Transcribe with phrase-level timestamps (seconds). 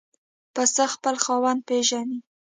[0.53, 2.17] پسه خپل خاوند پېژني.